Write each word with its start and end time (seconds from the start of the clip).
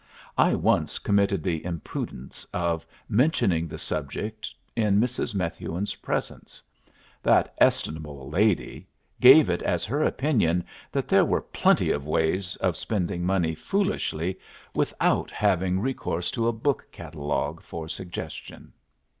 I 0.39 0.55
once 0.55 0.97
committed 0.97 1.43
the 1.43 1.63
imprudence 1.63 2.43
of 2.53 2.87
mentioning 3.07 3.67
the 3.67 3.77
subject 3.77 4.51
in 4.75 4.99
Mrs. 4.99 5.35
Methuen's 5.35 5.93
presence: 5.93 6.63
that 7.21 7.53
estimable 7.59 8.27
lady 8.27 8.87
gave 9.19 9.47
it 9.47 9.61
as 9.61 9.85
her 9.85 10.01
opinion 10.01 10.63
that 10.91 11.07
there 11.07 11.23
were 11.23 11.41
plenty 11.41 11.91
of 11.91 12.07
ways 12.07 12.55
of 12.55 12.75
spending 12.75 13.23
money 13.23 13.53
foolishly 13.53 14.39
without 14.73 15.29
having 15.29 15.79
recourse 15.79 16.31
to 16.31 16.47
a 16.47 16.51
book 16.51 16.87
catalogue 16.91 17.61
for 17.61 17.87
suggestion. 17.87 18.73